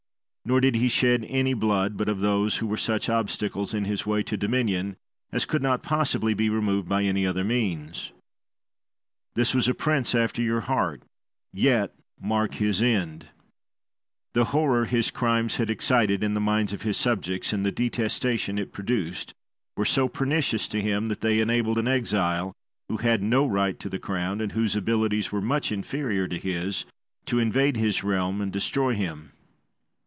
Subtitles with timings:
[0.43, 4.07] Nor did he shed any blood, but of those who were such obstacles in his
[4.07, 4.97] way to dominion
[5.31, 8.11] as could not possibly be removed by any other means.
[9.35, 11.03] This was a prince after your heart,
[11.53, 13.27] yet mark his end.
[14.33, 18.57] The horror his crimes had excited in the minds of his subjects, and the detestation
[18.57, 19.35] it produced,
[19.77, 22.51] were so pernicious to him, that they enabled an exile,
[22.89, 26.83] who had no right to the crown, and whose abilities were much inferior to his,
[27.27, 29.33] to invade his realm and destroy him.